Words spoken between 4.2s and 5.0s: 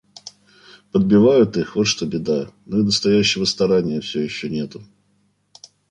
еще нету.